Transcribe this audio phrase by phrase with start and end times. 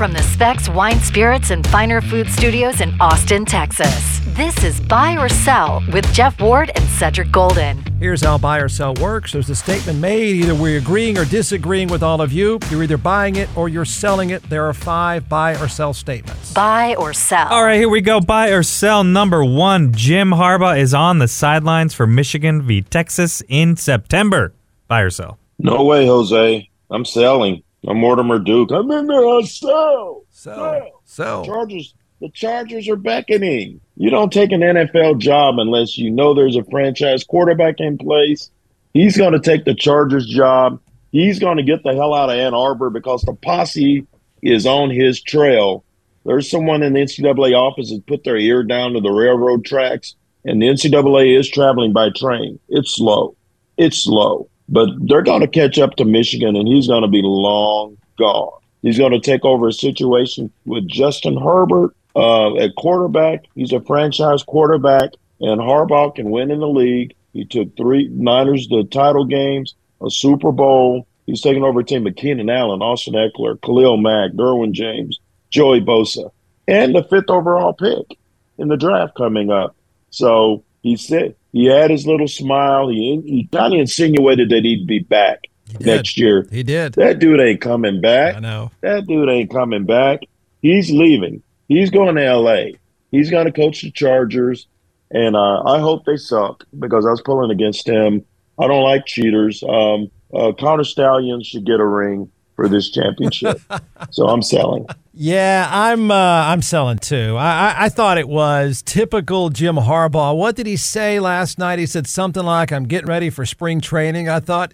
[0.00, 4.22] from the Specs Wine Spirits and Finer Food Studios in Austin, Texas.
[4.28, 7.84] This is Buy or Sell with Jeff Ward and Cedric Golden.
[7.98, 9.32] Here's how buy or sell works.
[9.32, 10.36] There's a statement made.
[10.36, 12.58] Either we're agreeing or disagreeing with all of you.
[12.70, 14.42] You're either buying it or you're selling it.
[14.44, 16.54] There are five buy or sell statements.
[16.54, 17.48] Buy or sell.
[17.48, 18.22] All right, here we go.
[18.22, 19.92] Buy or sell number one.
[19.92, 22.80] Jim Harbaugh is on the sidelines for Michigan v.
[22.80, 24.54] Texas in September.
[24.88, 25.38] Buy or sell?
[25.58, 26.70] No way, Jose.
[26.90, 27.62] I'm selling.
[27.86, 28.70] I'm Mortimer Duke.
[28.72, 29.26] I'm in there.
[29.26, 30.24] I sell.
[30.30, 31.02] Sell.
[31.04, 31.44] Sell.
[31.44, 31.94] Chargers.
[32.20, 33.80] The Chargers are beckoning.
[33.96, 38.50] You don't take an NFL job unless you know there's a franchise quarterback in place.
[38.92, 40.80] He's going to take the Chargers job.
[41.12, 44.06] He's going to get the hell out of Ann Arbor because the posse
[44.42, 45.82] is on his trail.
[46.26, 50.14] There's someone in the NCAA office that put their ear down to the railroad tracks,
[50.44, 52.60] and the NCAA is traveling by train.
[52.68, 53.34] It's slow.
[53.78, 54.49] It's slow.
[54.70, 58.60] But they're going to catch up to Michigan, and he's going to be long gone.
[58.82, 63.44] He's going to take over a situation with Justin Herbert uh, at quarterback.
[63.54, 65.10] He's a franchise quarterback,
[65.40, 67.14] and Harbaugh can win in the league.
[67.32, 71.06] He took three Niners to title games, a Super Bowl.
[71.26, 75.80] He's taking over a team of Keenan Allen, Austin Ekeler, Khalil Mack, Derwin James, Joey
[75.80, 76.30] Bosa,
[76.66, 78.18] and the fifth overall pick
[78.58, 79.76] in the draft coming up.
[80.10, 82.88] So he said he had his little smile.
[82.88, 85.44] He, he kind of insinuated that he'd be back
[85.80, 86.46] next year.
[86.50, 86.94] He did.
[86.94, 88.36] That dude ain't coming back.
[88.36, 88.70] I know.
[88.80, 90.20] That dude ain't coming back.
[90.62, 91.42] He's leaving.
[91.68, 92.74] He's going to L.A.
[93.10, 94.66] He's going to coach the Chargers,
[95.10, 98.24] and uh, I hope they suck because I was pulling against him.
[98.58, 99.62] I don't like cheaters.
[99.62, 102.30] Um, uh, Connor Stalions should get a ring
[102.60, 103.58] for this championship,
[104.10, 104.86] so I'm selling.
[105.14, 106.10] Yeah, I'm.
[106.10, 107.36] Uh, I'm selling too.
[107.38, 110.36] I, I I thought it was typical Jim Harbaugh.
[110.36, 111.78] What did he say last night?
[111.78, 114.72] He said something like, "I'm getting ready for spring training." I thought,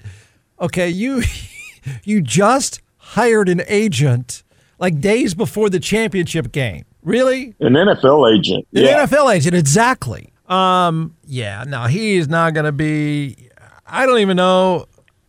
[0.60, 1.22] okay, you
[2.02, 4.42] you just hired an agent
[4.80, 6.86] like days before the championship game.
[7.02, 7.54] Really?
[7.60, 8.66] An NFL agent.
[8.74, 9.06] An yeah.
[9.06, 10.32] NFL agent, exactly.
[10.48, 13.48] Um, yeah, no, he's not going to be.
[13.86, 14.86] I don't even know.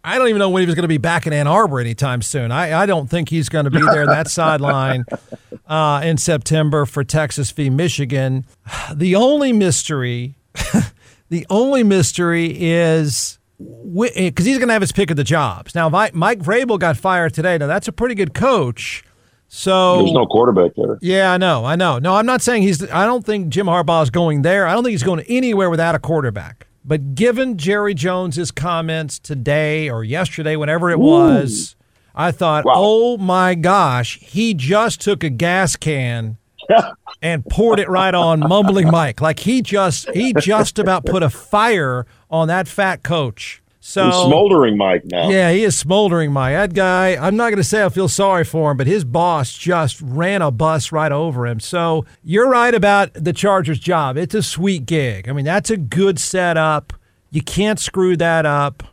[0.07, 2.21] I don't even know when he was going to be back in Ann Arbor anytime
[2.21, 2.49] soon.
[2.49, 5.03] I, I don't think he's going to be there that sideline
[5.67, 7.69] uh, in September for Texas v.
[7.69, 8.45] Michigan.
[8.93, 10.35] The only mystery,
[11.29, 15.75] the only mystery is because he's going to have his pick of the jobs.
[15.75, 17.57] Now, Mike, Mike Vrabel got fired today.
[17.57, 19.03] Now, that's a pretty good coach.
[19.49, 20.97] So There's no quarterback there.
[21.01, 21.99] yeah, I know, I know.
[21.99, 22.89] No, I'm not saying he's.
[22.91, 24.67] I don't think Jim Harbaugh is going there.
[24.67, 26.66] I don't think he's going anywhere without a quarterback.
[26.87, 31.75] But given Jerry Jones's comments today or yesterday, whenever it was,
[32.15, 32.73] I thought, Wow.
[32.77, 36.37] oh my gosh, he just took a gas can
[37.21, 39.19] and poured it right on mumbling Mike.
[39.19, 43.61] Like he just he just about put a fire on that fat coach.
[43.87, 45.29] So He's smoldering Mike now.
[45.29, 46.53] yeah, he is smoldering, Mike.
[46.55, 47.15] that guy.
[47.15, 50.41] I'm not going to say I feel sorry for him, but his boss just ran
[50.41, 51.61] a bus right over him.
[51.61, 54.17] So you're right about the Chargers' job.
[54.17, 55.29] It's a sweet gig.
[55.29, 56.91] I mean, that's a good setup.
[57.31, 58.83] You can't screw that up.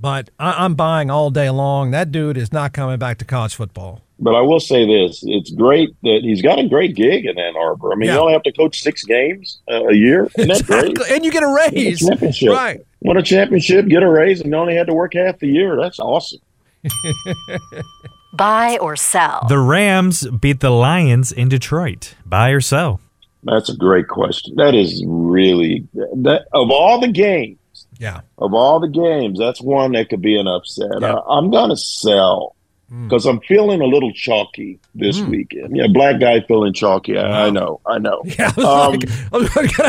[0.00, 1.90] But I- I'm buying all day long.
[1.90, 4.02] That dude is not coming back to college football.
[4.20, 7.54] But I will say this: it's great that he's got a great gig in Ann
[7.56, 7.92] Arbor.
[7.92, 8.14] I mean, Yeah.
[8.14, 10.98] you only have to coach six games uh, a year, and that's great.
[11.10, 12.00] And you get a Win a raise.
[12.00, 12.50] championship.
[12.50, 12.80] Right.
[13.00, 15.76] Win a championship, get a raise, and you only had to work half the year.
[15.80, 16.40] That's awesome.
[18.32, 19.46] Buy or sell.
[19.48, 22.14] The Rams beat the Lions in Detroit.
[22.26, 23.00] Buy or sell?
[23.44, 24.54] That's a great question.
[24.56, 27.57] That is really that of all the games,
[27.98, 28.20] Yeah.
[28.38, 30.88] of all the games, that's one that could be an upset.
[31.00, 31.14] Yeah.
[31.14, 32.54] Uh, I'm gonna sell
[33.02, 35.76] because I'm feeling a little chalky this weekend.
[35.76, 37.18] Yeah, black guy feeling chalky.
[37.18, 38.22] I, I know, I know.
[38.38, 38.50] Yeah.
[38.56, 39.36] I was, Um, like, I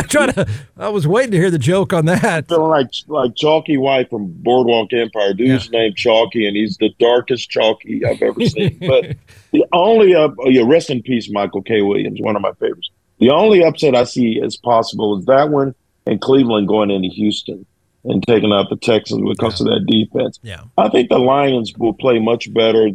[0.01, 0.49] was to.
[0.77, 2.49] I was waiting to hear the joke on that.
[2.49, 5.33] feeling like like Chalky White from Boardwalk Empire.
[5.33, 8.77] Dude's named Chalky, and he's the darkest Chalky I've ever seen.
[8.81, 9.15] but
[9.53, 11.81] the only up, oh yeah, rest in peace, Michael K.
[11.81, 12.89] Williams, one of my favorites.
[13.19, 15.73] The only upset I see as possible is that one
[16.05, 17.65] and Cleveland going into Houston
[18.03, 20.39] and taking out the Texans because of that defense.
[20.41, 20.63] Yeah.
[20.77, 22.89] I think the Lions will play much better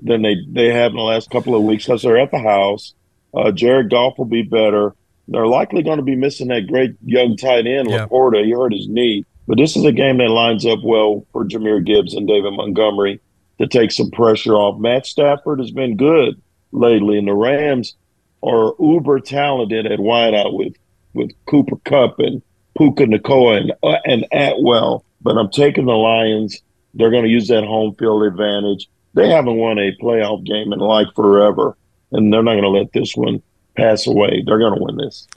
[0.00, 2.94] than they, they have in the last couple of weeks because they're at the house.
[3.34, 4.94] Uh, Jared Goff will be better.
[5.28, 8.06] They're likely going to be missing that great young tight end, Yeah.
[8.06, 8.44] LaPorta.
[8.44, 9.24] He hurt his knee.
[9.46, 13.20] But this is a game that lines up well for Jahmyr Gibbs and David Montgomery
[13.58, 14.80] to take some pressure off.
[14.80, 16.40] Matt Stafford has been good
[16.72, 17.96] lately, and the Rams
[18.42, 20.74] are uber talented at wideout with,
[21.14, 22.42] with Cooper Kupp and
[22.80, 25.04] Puka Nacua and, uh, and Atwell.
[25.20, 26.62] But I'm taking the Lions.
[26.94, 28.88] They're going to use that home field advantage.
[29.12, 31.76] They haven't won a playoff game in like forever,
[32.10, 33.42] and they're not going to let this one
[33.76, 34.42] pass away.
[34.46, 35.28] They're going to win this.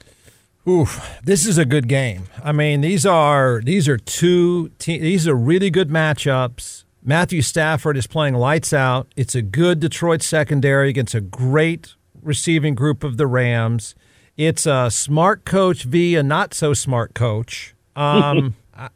[0.66, 2.24] Oof, this is a good game.
[2.42, 6.84] I mean, these are these are two te- these are really good matchups.
[7.02, 9.08] Matthew Stafford is playing lights out.
[9.16, 13.94] It's a good Detroit secondary against a great receiving group of the Rams.
[14.36, 17.74] It's a smart coach v a not so smart coach.
[17.94, 18.88] Um, I,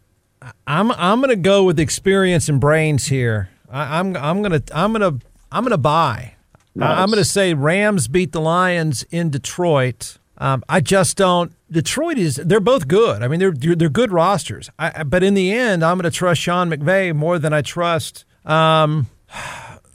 [0.66, 3.50] I'm I'm gonna go with experience and brains here.
[3.70, 5.18] I, I'm I'm gonna I'm gonna
[5.52, 6.34] I'm gonna buy.
[6.74, 6.98] Nice.
[6.98, 10.18] I'm gonna say Rams beat the Lions in Detroit.
[10.38, 11.52] Um, I just don't.
[11.70, 12.36] Detroit is.
[12.36, 13.22] They're both good.
[13.22, 14.70] I mean, they're they're good rosters.
[14.78, 18.24] I, but in the end, I'm going to trust Sean McVay more than I trust
[18.44, 19.08] um,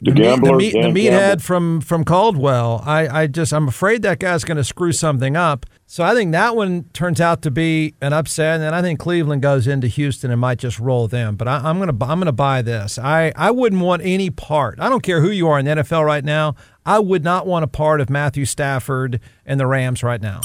[0.04, 2.82] The meat- gambler, the, meat, the meathead from from Caldwell.
[2.86, 5.66] I, I just I'm afraid that guy's going to screw something up.
[5.86, 9.00] So I think that one turns out to be an upset, and then I think
[9.00, 11.36] Cleveland goes into Houston and might just roll them.
[11.36, 12.98] But I, I'm gonna I'm gonna buy this.
[12.98, 14.80] I I wouldn't want any part.
[14.80, 16.56] I don't care who you are in the NFL right now.
[16.86, 20.42] I would not want a part of Matthew Stafford and the Rams right now.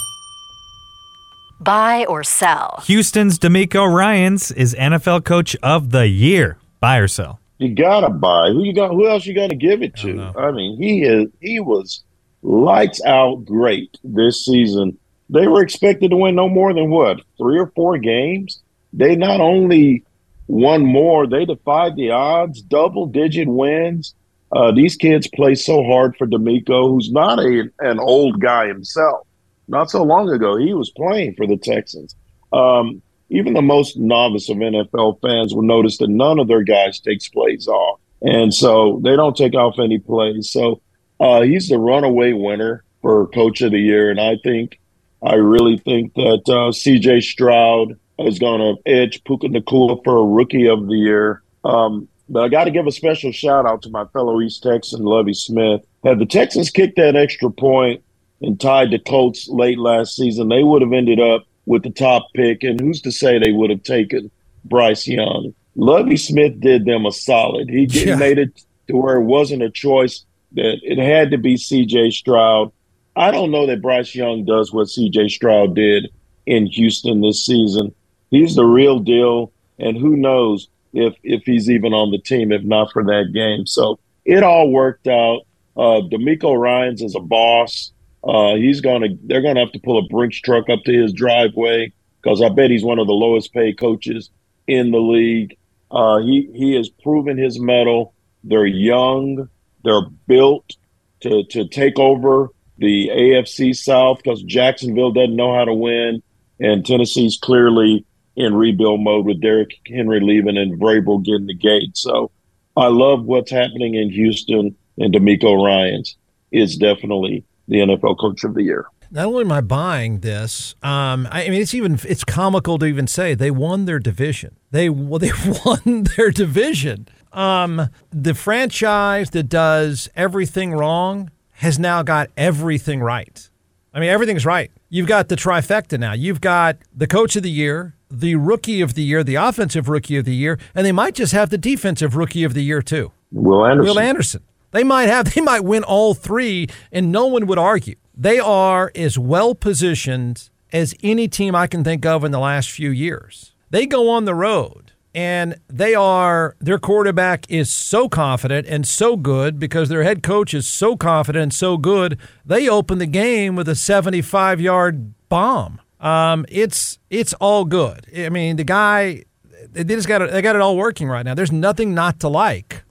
[1.61, 2.82] Buy or sell.
[2.87, 6.56] Houston's DeMeco Ryans is NFL Coach of the Year.
[6.78, 7.40] Buy or sell?
[7.58, 8.50] You gotta buy.
[8.50, 8.90] Who you got?
[8.90, 10.12] Who else you gonna give it to?
[10.12, 10.32] know.
[10.37, 11.28] I mean, he is.
[11.40, 12.02] He was
[12.43, 14.96] lights out great this season.
[15.28, 18.62] They were expected to win no more than what three or four games.
[18.93, 20.05] They not only
[20.46, 22.62] won more, they defied the odds.
[22.62, 24.14] Double digit wins.
[24.50, 29.26] Uh, these kids play so hard for DeMeco, who's not a an old guy himself.
[29.66, 32.14] Not so long ago, he was playing for the Texans.
[32.52, 37.00] Um, even the most novice of NFL fans will notice that none of their guys
[37.00, 40.50] takes plays off, and so they don't take off any plays.
[40.50, 40.80] So
[41.20, 44.80] uh, he's the runaway winner for Coach of the Year, and I think,
[45.22, 47.20] I really think that uh, C.J.
[47.20, 51.42] Stroud is going to edge Puka Nacua for a Rookie of the Year.
[51.64, 55.02] Um, but I got to give a special shout out to my fellow East Texan,
[55.02, 55.82] Lovie Smith.
[56.04, 58.02] Had the Texans kicked that extra point
[58.40, 62.28] and tied the Colts late last season, they would have ended up with the top
[62.34, 62.62] pick.
[62.64, 64.30] And who's to say they would have taken
[64.64, 65.54] Bryce Young?
[65.76, 67.68] Lovie Smith did them a solid.
[67.68, 68.16] He Yeah.
[68.16, 72.10] made it to where it wasn't a choice that it had to be C.J.
[72.10, 72.72] Stroud.
[73.14, 75.28] I don't know that Bryce Young does what C.J.
[75.28, 76.10] Stroud did
[76.46, 77.94] in Houston this season.
[78.30, 82.62] He's the real deal, and who knows if if he's even on the team if
[82.62, 83.66] not for that game.
[83.66, 85.40] So it all worked out.
[85.76, 87.92] Uh, DeMeco Ryan's is a boss.
[88.22, 91.92] Uh, he's gonna they're gonna have to pull a Brinks truck up to his driveway
[92.22, 94.30] because I bet he's one of the lowest paid coaches
[94.66, 95.56] in the league.
[95.90, 98.14] Uh, he he has proven his mettle.
[98.44, 99.48] They're young.
[99.84, 100.76] They're built
[101.20, 102.48] to to take over
[102.78, 106.22] the AFC South because Jacksonville doesn't know how to win,
[106.60, 108.04] and Tennessee's clearly
[108.36, 111.96] in rebuild mode with Derrick Henry leaving and Vrabel getting the gate.
[111.96, 112.30] So
[112.76, 116.16] I love what's happening in Houston, and DeMeco Ryan's
[116.52, 118.86] is definitely the NFL Coach of the Year.
[119.10, 122.86] Not only am I buying this, um, I I mean it's even it's comical to
[122.86, 124.56] even say they won their division.
[124.70, 125.32] They well, they
[125.64, 127.08] won their division.
[127.32, 133.48] Um, the franchise that does everything wrong has now got everything right.
[133.94, 134.70] I mean everything's right.
[134.90, 136.12] You've got the trifecta now.
[136.12, 140.16] You've got the coach of the year, the rookie of the year, the offensive rookie
[140.16, 143.12] of the year, and they might just have the defensive rookie of the year too.
[143.32, 143.88] Will Anderson.
[143.88, 144.42] Will Anderson.
[144.70, 147.96] They might have they might win all three and no one would argue.
[148.14, 152.70] They are as well positioned as any team I can think of in the last
[152.70, 153.54] few years.
[153.70, 159.16] They go on the road and they are their quarterback is so confident and so
[159.16, 162.18] good because their head coach is so confident and so good.
[162.44, 165.80] They open the game with a 75-yard bomb.
[166.00, 168.06] Um, it's it's all good.
[168.16, 169.25] I mean, the guy
[169.72, 171.34] they just got it, they got it all working right now.
[171.34, 172.84] There's nothing not to like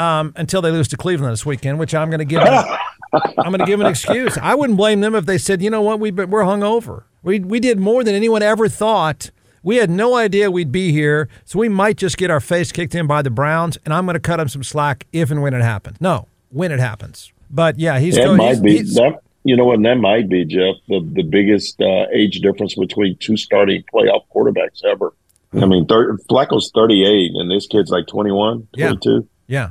[0.00, 2.42] um, until they lose to Cleveland this weekend, which I'm going to give.
[2.42, 2.64] Them,
[3.12, 4.38] I'm going to give an excuse.
[4.38, 7.02] I wouldn't blame them if they said, you know what, we we're hungover.
[7.22, 9.30] We we did more than anyone ever thought.
[9.62, 12.94] We had no idea we'd be here, so we might just get our face kicked
[12.94, 15.52] in by the Browns, and I'm going to cut them some slack if and when
[15.52, 16.00] it happens.
[16.00, 17.30] No, when it happens.
[17.50, 19.20] But yeah, he's That go- he's- might be he's- that.
[19.42, 19.82] You know what?
[19.82, 24.84] That might be Jeff the the biggest uh, age difference between two starting playoff quarterbacks
[24.84, 25.12] ever.
[25.54, 29.26] I mean, thir- Flacco's 38, and this kid's like 21, 22.
[29.48, 29.70] Yeah, yeah,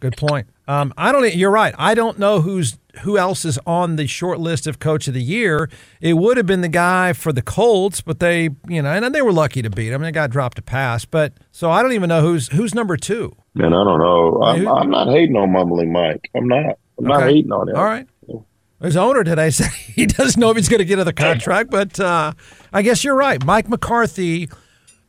[0.00, 0.48] good point.
[0.68, 1.34] Um, I don't.
[1.34, 1.74] You're right.
[1.78, 5.22] I don't know who's who else is on the short list of coach of the
[5.22, 5.68] year.
[6.00, 9.22] It would have been the guy for the Colts, but they, you know, and they
[9.22, 10.02] were lucky to beat him.
[10.02, 13.36] They got dropped a pass, but so I don't even know who's who's number two.
[13.54, 14.42] Man, I don't know.
[14.42, 16.30] I'm, Who- I'm not hating on Mumbling Mike.
[16.34, 16.78] I'm not.
[16.98, 17.76] I'm not hating on him.
[17.76, 18.06] All right.
[18.82, 21.98] His owner today said he doesn't know if he's going to get another contract, but
[22.00, 22.32] uh,
[22.72, 23.42] I guess you're right.
[23.44, 24.48] Mike McCarthy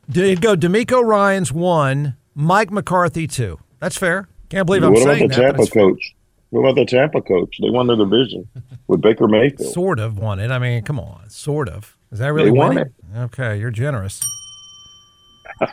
[0.08, 0.54] did go.
[0.56, 2.16] DeMeco Ryan's one.
[2.34, 3.58] Mike McCarthy two.
[3.80, 4.28] That's fair.
[4.48, 5.34] Can't believe I'm What about the that.
[5.36, 6.14] Tampa coach?
[6.50, 7.58] What about the Tampa coach?
[7.60, 8.48] They won their division
[8.86, 9.72] with Baker Mayfield.
[9.72, 10.50] Sort of won it.
[10.50, 11.96] I mean, come on, sort of.
[12.10, 12.94] Is that really They won winning?
[13.16, 14.22] Okay, you're generous.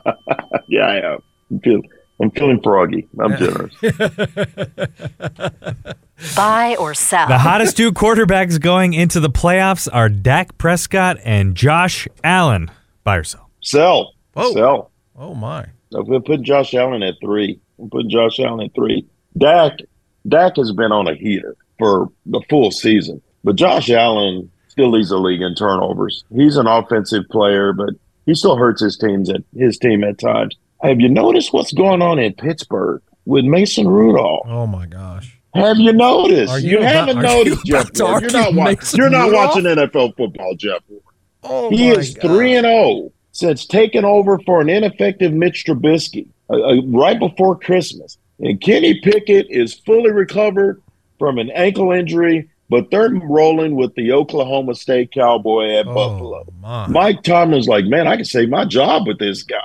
[0.67, 1.19] yeah, I am.
[1.63, 1.81] Feel-
[2.21, 3.07] I'm feeling froggy.
[3.19, 3.73] I'm generous.
[6.35, 7.27] Buy or sell.
[7.27, 12.71] The hottest two quarterbacks going into the playoffs are Dak Prescott and Josh Allen.
[13.03, 13.49] Buy or sell?
[13.61, 14.13] Sell.
[14.33, 14.53] Whoa.
[14.53, 14.91] Sell.
[15.17, 15.65] Oh my.
[15.93, 17.59] I'm going to put Josh Allen at three.
[17.79, 19.05] I'm putting Josh Allen at three.
[19.37, 19.73] Dak,
[20.27, 25.09] Dak has been on a heater for the full season, but Josh Allen still leads
[25.09, 26.23] the league in turnovers.
[26.33, 27.89] He's an offensive player, but
[28.25, 30.55] he still hurts his teams at his team at times.
[30.81, 34.45] Have you noticed what's going on in Pittsburgh with Mason Rudolph?
[34.47, 35.39] Oh my gosh.
[35.53, 36.51] Have you noticed?
[36.51, 37.83] Are you, you about- haven't noticed, you Jeff.
[37.89, 38.21] about to Ward.
[38.23, 40.81] You're not, argue wa- you're not watching NFL football, Jeff.
[41.43, 46.27] Oh He is three and zero oh since taking over for an ineffective Mitch Trubisky
[46.49, 48.17] uh, uh, right before Christmas.
[48.39, 50.81] And Kenny Pickett is fully recovered
[51.17, 56.45] from an ankle injury, but they're rolling with the Oklahoma State Cowboy at Buffalo.
[56.47, 56.87] Oh my.
[56.87, 59.57] Mike Tomlin's like, man, I can save my job with this guy.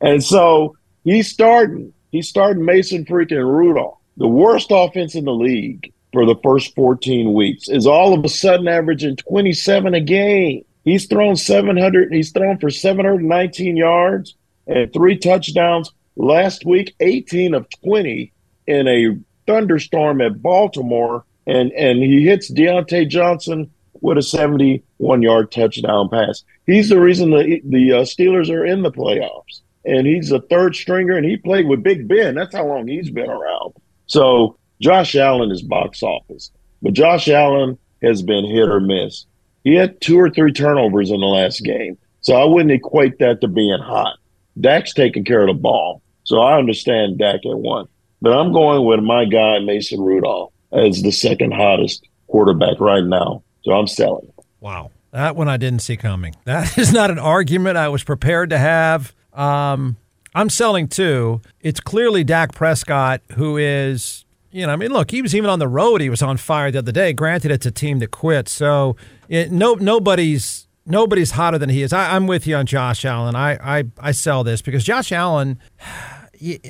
[0.00, 1.92] And so he's starting.
[2.12, 3.98] He's starting Mason freaking Rudolph.
[4.16, 8.28] The worst offense in the league for the first 14 weeks is all of a
[8.28, 10.64] sudden averaging 27 a game.
[10.84, 12.12] He's thrown 700.
[12.12, 14.34] He's thrown for 719 yards
[14.66, 18.32] and three touchdowns last week, 18 of 20
[18.66, 21.24] in a thunderstorm at Baltimore.
[21.46, 23.70] And, and he hits Diontae Johnson
[24.00, 26.42] with a 71 yard touchdown pass.
[26.66, 29.60] He's the reason the, the uh, Steelers are in the playoffs.
[29.84, 32.34] And he's a third stringer, and he played with Big Ben.
[32.34, 33.74] That's how long he's been around.
[34.06, 36.50] So Josh Allen is box office.
[36.82, 39.26] But Josh Allen has been hit or miss.
[39.62, 41.98] He had two or three turnovers in the last game.
[42.20, 44.18] So I wouldn't equate that to being hot.
[44.60, 46.02] Dak's taking care of the ball.
[46.26, 47.86] So I understand Dak at one.
[48.20, 53.42] But I'm going with my guy, Mason Rudolph, as the second hottest quarterback right now.
[53.62, 54.30] So I'm selling.
[54.60, 54.90] Wow.
[55.12, 56.34] That one I didn't see coming.
[56.44, 59.14] That is not an argument I was prepared to have.
[59.32, 59.96] Um,
[60.34, 61.42] I'm selling too.
[61.60, 65.60] It's clearly Dak Prescott who is, you know, I mean, look, he was even on
[65.60, 66.00] the road.
[66.00, 67.12] He was on fire the other day.
[67.12, 68.96] Granted, it's a team that quit, so
[69.28, 71.92] it, no, nobody's nobody's hotter than he is.
[71.92, 73.34] I, I'm with you on Josh Allen.
[73.36, 75.60] I, I I sell this because Josh Allen.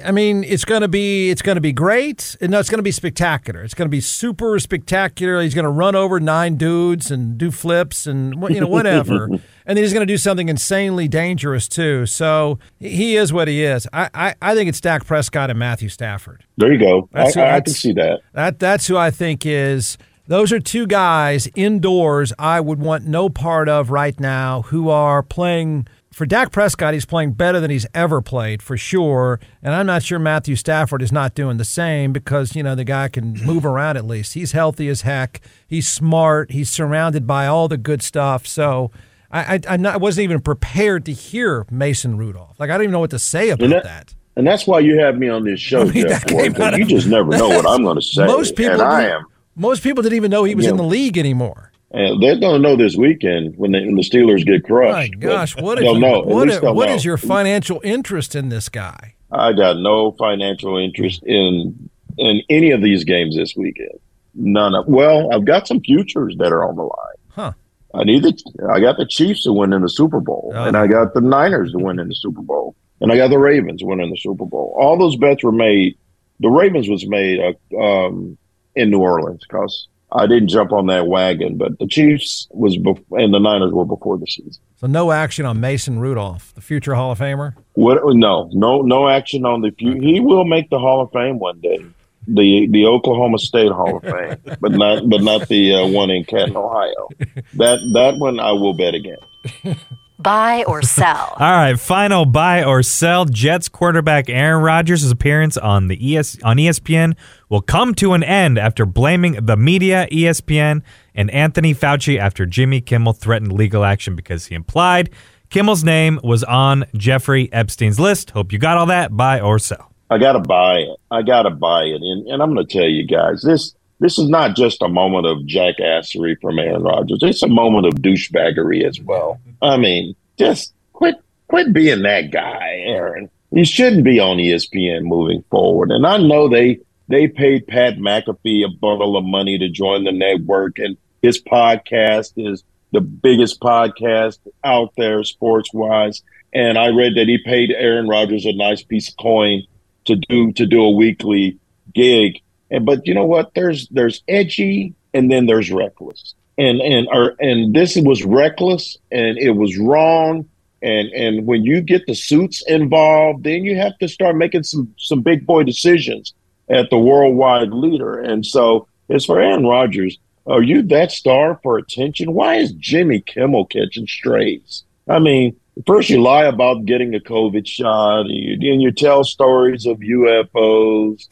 [0.04, 2.36] I mean, it's going to be it's going to be great.
[2.40, 3.62] No, it's going to be spectacular.
[3.62, 5.40] It's going to be super spectacular.
[5.42, 9.24] He's going to run over nine dudes and do flips and you know whatever.
[9.26, 12.06] and then he's going to do something insanely dangerous too.
[12.06, 13.88] So he is what he is.
[13.92, 16.44] I I, I think it's Dak Prescott and Matthew Stafford.
[16.56, 17.08] There you go.
[17.14, 18.20] I, who- I, I can see that.
[18.32, 19.98] That that's who I think is.
[20.28, 25.22] Those are two guys indoors I would want no part of right now who are
[25.22, 29.38] playing for Dak Prescott, he's playing better than he's ever played for sure.
[29.62, 32.84] And I'm not sure Matthew Stafford is not doing the same because, you know, the
[32.84, 34.32] guy can move around at least.
[34.32, 35.42] He's healthy as heck.
[35.66, 36.52] He's smart.
[36.52, 38.46] He's surrounded by all the good stuff.
[38.46, 38.90] So
[39.30, 42.58] I, I, not, I wasn't even prepared to hear Mason Rudolph.
[42.58, 43.84] Like, I don't even know what to say about And that.
[43.84, 46.44] that- And that's why you have me on this show, I mean, Jeff that Ward,
[46.44, 48.24] came 'cause out of- You just never know what I'm going to say.
[48.24, 49.26] Most people and I am.
[49.54, 51.72] Most people didn't even know he was in the league anymore.
[51.92, 54.92] And they're going to know this weekend when, they, when the Steelers get crushed.
[54.92, 56.20] My gosh, what, is, know.
[56.20, 56.94] At what, what know.
[56.94, 59.14] is your financial interest in this guy?
[59.30, 63.98] I got no financial interest in in any of these games this weekend.
[64.34, 64.86] None of.
[64.86, 67.16] Well, I've got some futures that are on the line.
[67.28, 67.52] Huh.
[67.94, 68.36] I need the.
[68.72, 70.64] I got the Chiefs to win in the Super Bowl, Oh.
[70.64, 73.38] and I got the Niners to win in the Super Bowl, and I got the
[73.38, 74.76] Ravens winning the Super Bowl.
[74.78, 75.96] All those bets were made.
[76.40, 78.36] The Ravens was made uh, um,
[78.74, 83.02] in New Orleans because I didn't jump on that wagon, but the Chiefs was bef-
[83.10, 84.62] and the Niners were before the season.
[84.76, 87.54] So no action on Mason Rudolph, the future Hall of Famer.
[87.74, 87.98] What?
[88.14, 89.94] No, no, no action on the few.
[90.00, 91.84] He will make the Hall of Fame one day.
[92.28, 96.24] The the Oklahoma State Hall of Fame, but not but not the uh, one in
[96.24, 97.08] Canton, Ohio.
[97.54, 99.18] That that one I will bet again.
[100.18, 101.36] Buy or sell.
[101.38, 103.24] All right, final buy or sell.
[103.26, 107.16] Jets quarterback Aaron Rodgers' appearance on the ES on ESPN
[107.48, 110.82] will come to an end after blaming the media, ESPN,
[111.14, 115.10] and Anthony Fauci after Jimmy Kimmel threatened legal action because he implied
[115.50, 118.30] Kimmel's name was on Jeffrey Epstein's list.
[118.30, 119.16] Hope you got all that.
[119.16, 119.92] Buy or sell.
[120.10, 120.96] I got to buy it.
[121.10, 123.74] I got to buy it, and and I'm going to tell you guys this.
[123.98, 127.20] This is not just a moment of jackassery from Aaron Rodgers.
[127.22, 129.40] It's a moment of douchebaggery as well.
[129.62, 131.16] I mean, just quit
[131.48, 133.30] quit being that guy, Aaron.
[133.50, 135.90] You shouldn't be on ESPN moving forward.
[135.90, 140.12] And I know they they paid Pat McAfee a bundle of money to join the
[140.12, 146.22] network, and his podcast is the biggest podcast out there sports wise.
[146.52, 149.62] And I read that he paid Aaron Rodgers a nice piece of coin
[150.06, 151.58] to do to do a weekly
[151.94, 152.40] gig.
[152.70, 153.52] And but you know what?
[153.54, 156.34] There's there's edgy and then there's reckless.
[156.58, 160.46] And and or and this was reckless and it was wrong
[160.82, 164.94] And and when you get the suits involved, then you have to start making some
[164.98, 166.34] some big boy decisions
[166.68, 168.20] at the worldwide leader.
[168.20, 172.34] And so as for Aaron Rodgers, are you that star for attention?
[172.34, 174.84] Why is Jimmy Kimmel catching strays?
[175.08, 175.56] I mean,
[175.86, 179.98] first you lie about getting a COVID shot, and you, and you tell stories of
[179.98, 181.28] UFOs,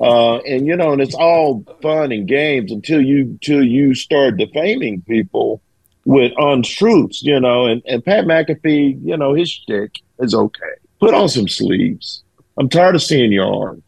[0.00, 4.36] uh, and you know, and it's all fun and games until you until you start
[4.36, 5.60] defaming people
[6.04, 7.66] with untruths, you know.
[7.66, 10.74] And, and Pat McAfee, you know, his shtick is okay.
[11.00, 12.22] Put on some sleeves.
[12.58, 13.82] I'm tired of seeing your arms.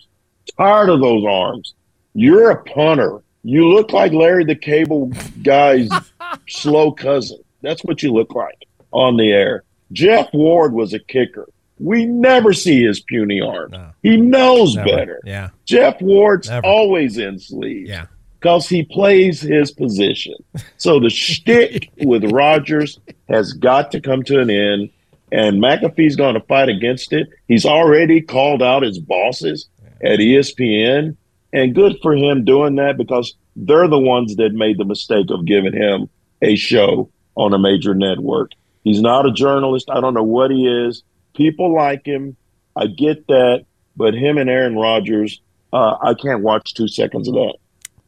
[0.56, 1.74] Tired of those arms.
[2.14, 3.22] You're a punter.
[3.42, 5.12] You look like Larry the Cable
[5.42, 5.88] Guy's
[6.48, 7.38] slow cousin.
[7.62, 9.62] That's what you look like on the air.
[9.92, 11.48] Jeff Ward was a kicker.
[11.78, 13.72] We never see his puny arms.
[13.72, 13.90] No.
[14.02, 14.88] He knows Never.
[14.88, 15.20] better.
[15.24, 15.50] Yeah.
[15.66, 16.66] Jeff Ward's Never.
[16.66, 18.06] always in sleeves Yeah.
[18.40, 20.34] because he plays his position.
[20.78, 24.88] So the shtick with Rodgers has got to come to an end,
[25.32, 27.28] and McAfee's going to fight against it.
[27.48, 29.68] He's already called out his bosses
[30.02, 31.16] at ESPN,
[31.52, 35.44] and good for him doing that because they're the ones that made the mistake of
[35.46, 36.08] giving him
[36.42, 38.52] a show on a major network.
[38.84, 39.90] He's not a journalist.
[39.90, 41.02] I don't know what he is.
[41.36, 42.36] People like him.
[42.74, 43.64] I get that,
[43.96, 45.40] but him and Aaron Rodgers,
[45.72, 47.54] uh, I can't watch two seconds of that.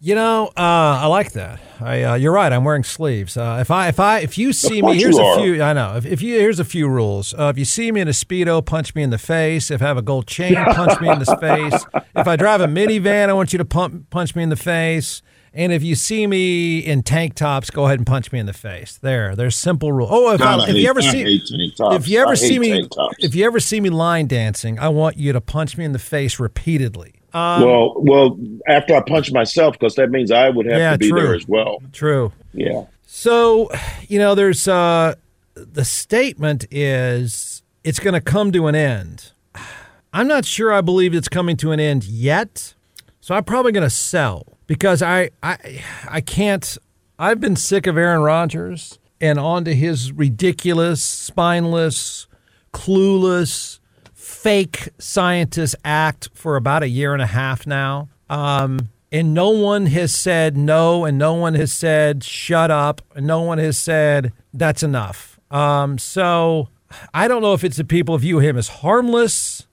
[0.00, 1.58] You know, uh, I like that.
[1.80, 2.52] I, uh, you're right.
[2.52, 3.36] I'm wearing sleeves.
[3.36, 5.60] Uh, if I, if I, if you see me, here's a few.
[5.60, 5.96] I know.
[5.96, 7.34] If, if you, here's a few rules.
[7.34, 9.72] Uh, if you see me in a speedo, punch me in the face.
[9.72, 11.84] If I have a gold chain, punch me in the face.
[12.14, 15.20] If I drive a minivan, I want you to pump, punch me in the face.
[15.54, 18.52] And if you see me in tank tops, go ahead and punch me in the
[18.52, 18.96] face.
[19.00, 20.08] There, there's simple rule.
[20.10, 21.96] Oh, if, God, I, if hate- you ever I see, hate tank tops.
[21.96, 22.88] if you ever see me,
[23.18, 25.98] if you ever see me line dancing, I want you to punch me in the
[25.98, 27.14] face repeatedly.
[27.34, 28.38] Um, well, well,
[28.68, 31.20] after I punch myself, because that means I would have Yeah, to be true.
[31.22, 31.82] there as well.
[31.92, 32.32] true.
[32.52, 32.84] Yeah.
[33.06, 33.70] So,
[34.06, 35.14] you know, there's uh,
[35.54, 39.32] the statement is it's going to come to an end.
[40.12, 42.74] I'm not sure I believe it's coming to an end yet.
[43.20, 46.78] So I'm probably going to sell because I, I I can't.
[47.18, 52.28] I've been sick of Aaron Rodgers and on to his ridiculous, spineless,
[52.72, 53.80] clueless,
[54.14, 58.08] fake scientist act for about a year and a half now.
[58.30, 63.26] Um, and no one has said no, and no one has said shut up, and
[63.26, 65.40] no one has said that's enough.
[65.50, 66.68] Um, so
[67.12, 69.66] I don't know if it's the people view him as harmless.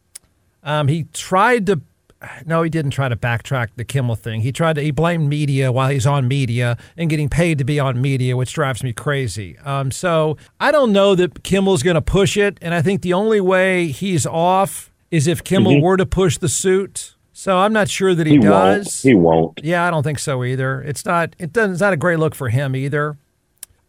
[0.64, 1.82] Um, he tried to.
[2.46, 4.42] No, he didn't try to backtrack the Kimmel thing.
[4.42, 4.82] He tried to.
[4.82, 8.54] He blamed media while he's on media and getting paid to be on media, which
[8.54, 9.58] drives me crazy.
[9.60, 13.14] Um, so I don't know that Kimmel's going to push it, and I think the
[13.14, 17.16] only way he's off is if Kimmel were to push the suit.
[17.34, 18.84] So I'm not sure that he, He won't.
[18.86, 19.02] does.
[19.02, 19.60] He won't.
[19.64, 20.82] Yeah, I don't think so either.
[20.82, 21.36] It's not.
[21.38, 21.74] It doesn't.
[21.74, 23.18] It's not a great look for him either.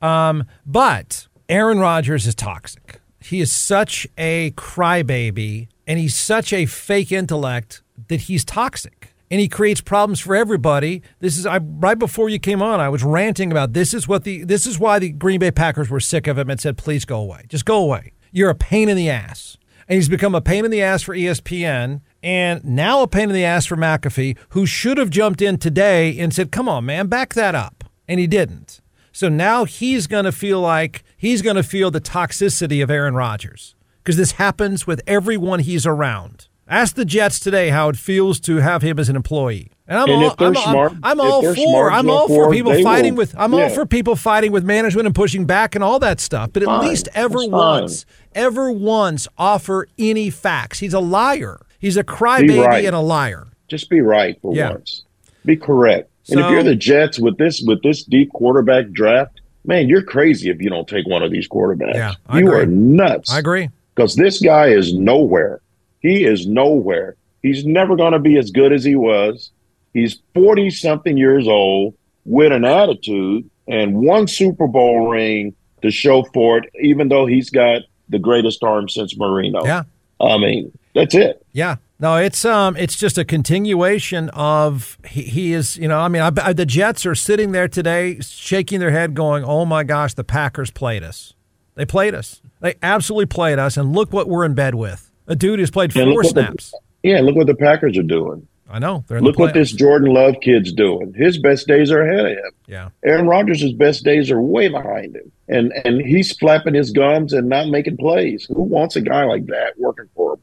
[0.02, 3.00] Um, but Aaron Rodgers is toxic.
[3.20, 9.40] He is such a crybaby, and he's such a fake intellect that he's toxic, and
[9.40, 11.02] he creates problems for everybody.
[11.20, 12.80] This is I, right before you came on.
[12.80, 15.90] I was ranting about this is what the this is why the Green Bay Packers
[15.90, 17.46] were sick of him and said, "Please go away.
[17.48, 18.12] Just go away.
[18.32, 19.56] You're a pain in the ass."
[19.88, 23.34] And he's become a pain in the ass for ESPN and now a pain in
[23.36, 27.06] the ass for McAfee, who should have jumped in today and said, Come on, man,
[27.06, 27.84] back that up.
[28.08, 28.80] And he didn't.
[29.12, 33.14] So now he's going to feel like he's going to feel the toxicity of Aaron
[33.14, 36.48] Rodgers because this happens with everyone he's around.
[36.68, 39.70] Ask the Jets today how it feels to have him as an employee.
[39.86, 42.82] And I'm And all, I'm, I'm- I'm if all for smart, I'm all for people
[42.82, 43.18] fighting will.
[43.18, 46.50] with I'm all for people fighting with management and pushing back and all that stuff.
[46.52, 46.88] But at Fine.
[46.88, 47.50] least ever fine.
[47.52, 50.80] once, ever once offer any facts.
[50.80, 51.60] He's a liar.
[51.78, 52.84] He's a crybaby right.
[52.84, 53.46] and a liar.
[53.68, 54.70] Just be right for Yeah.
[54.70, 55.04] once.
[55.44, 56.10] Be correct.
[56.30, 60.50] and if you're the Jets with this with this deep quarterback draft, man, you're crazy
[60.50, 61.94] if you don't take one of these quarterbacks.
[61.94, 62.60] Yeah, I you agree.
[62.62, 63.32] are nuts.
[63.32, 63.70] I agree.
[63.94, 65.60] Because this guy is nowhere.
[66.06, 67.16] He is nowhere.
[67.42, 69.50] He's never going to be as good as he was.
[69.92, 76.22] He's 40 something years old with an attitude and one Super Bowl ring to show
[76.32, 79.64] for it, even though he's got the greatest arm since Marino.
[79.64, 79.82] Yeah.
[80.20, 81.44] I mean, that's it.
[81.52, 81.76] Yeah.
[81.98, 86.22] No, it's um, it's just a continuation of he, he is, you know, I mean,
[86.22, 90.12] I, I, the Jets are sitting there today, shaking their head, going, "Oh my gosh,
[90.12, 91.32] the Packers played us.
[91.74, 92.42] They played us.
[92.60, 95.10] They absolutely played us, and look what we're in bed with.
[95.26, 96.74] A dude who's played four what the- snaps.
[97.02, 98.46] Yeah, look what the Packers are doing.
[98.68, 99.70] I know Look what this.
[99.70, 101.14] Jordan Love kid's doing.
[101.14, 102.50] His best days are ahead of him.
[102.66, 102.88] Yeah.
[103.04, 105.30] Aaron Rodgers' best days are way behind him.
[105.48, 108.44] And and he's flapping his gums and not making plays.
[108.46, 110.40] Who wants a guy like that working for him?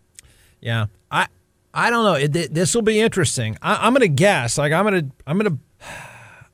[0.62, 1.28] Yeah, I
[1.74, 2.28] I don't know.
[2.28, 3.58] This will be interesting.
[3.62, 4.58] I, I'm going to guess.
[4.58, 5.60] Like I'm going to I'm going to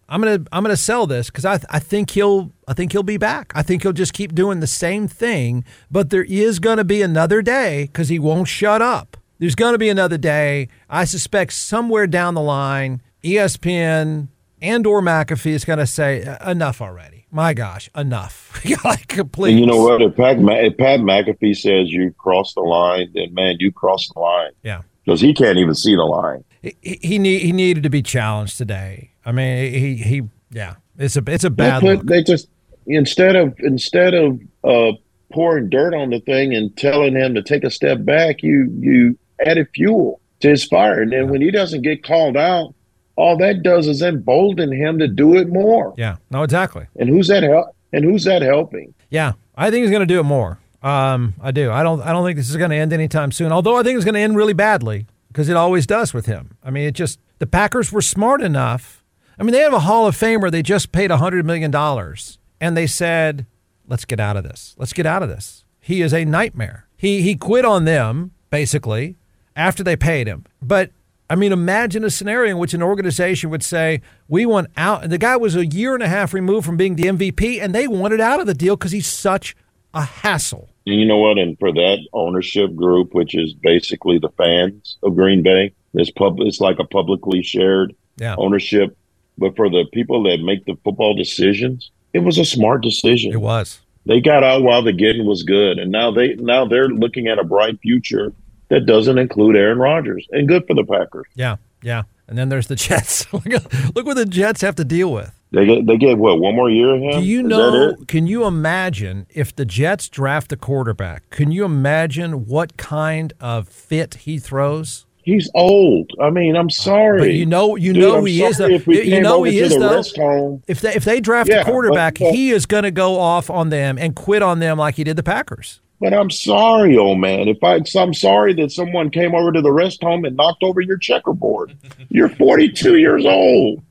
[0.10, 3.18] I'm gonna I'm gonna sell this because I I think he'll I think he'll be
[3.18, 3.52] back.
[3.56, 5.64] I think he'll just keep doing the same thing.
[5.92, 9.18] But there is gonna be another day because he won't shut up.
[9.38, 10.68] There's gonna be another day.
[10.90, 14.30] I suspect somewhere down the line, ESPN
[14.62, 17.28] and or McAfee is gonna say enough already.
[17.32, 18.60] My gosh, enough.
[18.84, 19.52] like please.
[19.52, 20.02] And you know what?
[20.02, 24.20] If Pat, if Pat McAfee says you crossed the line, then man, you crossed the
[24.20, 24.82] line Yeah.
[25.06, 26.44] because he can't even see the line.
[26.64, 29.12] He he, he needed to be challenged today.
[29.30, 30.76] I mean, he he yeah.
[30.98, 32.06] It's a it's a They, bad put, look.
[32.08, 32.48] they just
[32.88, 34.94] instead of instead of uh,
[35.32, 39.18] pouring dirt on the thing and telling him to take a step back, you you
[39.46, 41.02] added fuel to his fire.
[41.02, 42.74] And then when he doesn't get called out,
[43.16, 45.94] all that does is embolden him to do it more.
[45.98, 46.18] Yeah.
[46.32, 46.88] No, exactly.
[46.98, 47.76] And who's that help?
[47.94, 48.94] And who's that helping?
[49.12, 50.60] Yeah, I think he's going to do it more.
[50.82, 51.72] Um, I do.
[51.72, 52.02] I don't.
[52.02, 53.52] I don't think this is going to end anytime soon.
[53.52, 56.58] Although I think it's going to end really badly because it always does with him.
[56.64, 58.99] I mean, it just the Packers were smart enough.
[59.40, 60.52] I mean, they have a Hall of Famer.
[60.52, 63.46] They just paid hundred million dollars, and they said,
[63.88, 64.76] "Let's get out of this.
[64.78, 66.88] Let's get out of this." He is a nightmare.
[66.98, 69.16] He he quit on them basically
[69.56, 70.46] after they paid him.
[70.62, 70.92] But
[71.30, 75.12] I mean, imagine a scenario in which an organization would say, "We want out." And
[75.12, 77.88] the guy was a year and a half removed from being the MVP, and they
[77.88, 79.56] wanted out of the deal because he's such
[79.94, 80.70] a hassle.
[80.86, 81.38] You know what?
[81.38, 86.40] And for that ownership group, which is basically the fans of Green Bay, it's pub.
[86.42, 88.98] It's like a publicly shared Yeah, ownership.
[89.40, 93.34] But for the people that make the football decisions, it was a smart decision.
[93.34, 93.80] it was.
[94.06, 97.38] They got out while the getting was good, and now they now they're looking at
[97.38, 98.34] a bright future
[98.70, 101.28] that doesn't include Aaron Rodgers, and good for the Packers.
[101.36, 102.04] Yeah, yeah.
[102.28, 103.32] And then there's the Jets.
[103.34, 105.34] look, what the Jets have to deal with.
[105.52, 107.22] They get they get what one more year of him.
[107.22, 107.96] Do you Is know?
[108.08, 111.30] Can you imagine if the Jets draft a quarterback?
[111.32, 115.06] Can you imagine what kind of fit he throws?
[115.24, 116.12] He's old.
[116.22, 118.58] I mean, I'm sorry, But you know, you Dude, know I'm he is.
[118.58, 118.76] sorry Though.
[118.76, 120.24] if we You know he is the though.
[120.26, 120.64] home.
[120.68, 123.20] If they if they draft Yeah, a quarterback, but- but- he is going to go
[123.20, 125.82] off on them and quit on them like he did the Packers.
[126.02, 127.50] But I'm sorry, old man.
[127.50, 130.80] If I, I'm sorry that someone came over to the rest home and knocked over
[130.80, 131.76] your checkerboard.
[132.10, 133.82] You're 42 years old.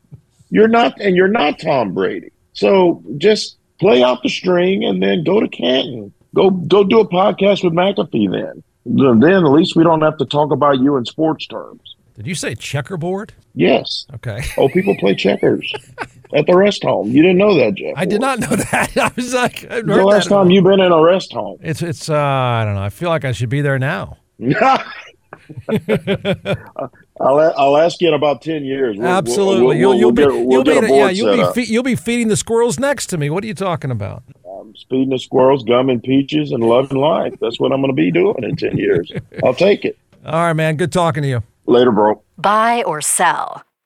[0.50, 2.30] You're not, and you're not Tom Brady.
[2.54, 6.14] So just play out the string and then go to Canton.
[6.34, 8.32] Go, go do a podcast with McAfee.
[8.32, 11.80] Then, then at least we don't have to talk about you in sports terms.
[12.14, 13.32] Did you say checkerboard?
[13.54, 14.06] Yes.
[14.14, 14.42] Okay.
[14.56, 15.72] Oh, people play checkers
[16.34, 17.10] at the rest home.
[17.10, 17.94] You didn't know that, Jeff.
[17.96, 18.96] I did not know that.
[18.96, 21.58] I was like, The last time you've been in a rest home.
[21.62, 22.82] It's it's uh I don't know.
[22.82, 24.16] I feel like I should be there now.
[27.20, 28.96] I'll, I'll ask you in about 10 years.
[28.96, 29.64] We'll- we'll- Absolutely.
[29.66, 31.96] we'll- you'll you'll we'll be get- we'll you'll be yeah you'll be fe- you'll be
[31.96, 33.30] feeding the squirrels next to me.
[33.30, 34.22] What are you talking about?
[34.68, 37.34] I'm speeding the squirrels, gum and peaches, and loving life.
[37.40, 39.10] That's what I'm going to be doing in 10 years.
[39.42, 39.98] I'll take it.
[40.26, 40.76] All right, man.
[40.76, 41.42] Good talking to you.
[41.64, 42.20] Later, bro.
[42.36, 43.62] Buy or sell.